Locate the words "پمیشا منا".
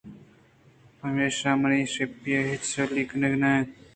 0.99-1.79